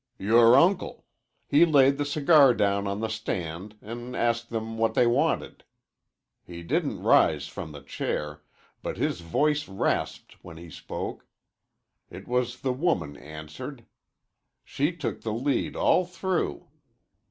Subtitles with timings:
[0.17, 1.05] "Yore uncle.
[1.47, 5.63] He laid the cigar down on the stand an' asked them what they wanted.
[6.43, 8.41] He didn't rise from the chair,
[8.81, 11.27] but his voice rasped when he spoke.
[12.09, 13.85] It was the woman answered.
[14.65, 16.65] She took the lead all through.